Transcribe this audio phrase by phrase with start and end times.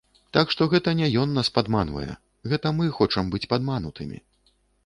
[0.35, 2.09] Так што гэта не ён нас падманвае,
[2.55, 4.17] гэта мы хочам быць падманутымі.